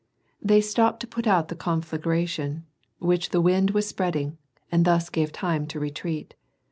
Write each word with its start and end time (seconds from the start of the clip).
221 0.39 0.61
stopped 0.63 0.99
to 0.99 1.05
put 1.05 1.27
out 1.27 1.47
the 1.49 1.55
conflagration, 1.55 2.65
which 2.97 3.29
the 3.29 3.39
wind 3.39 3.69
was 3.69 3.87
spread 3.87 4.15
ing, 4.15 4.35
and 4.71 4.83
thus 4.83 5.11
gave 5.11 5.31
time 5.31 5.67
to 5.67 5.79
retreat. 5.79 6.33